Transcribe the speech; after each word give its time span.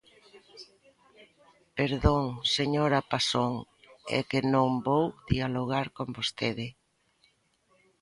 Perdón, 1.77 2.25
señora 2.57 3.05
Paxón, 3.11 3.53
é 4.17 4.19
que 4.29 4.39
non 4.53 4.69
vou 4.87 5.05
dialogar 5.33 5.87
con 5.97 6.07
vostede. 6.17 6.67